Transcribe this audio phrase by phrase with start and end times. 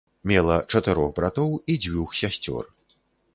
[0.29, 2.63] Мела чатырох братоў і дзвюх сясцёр.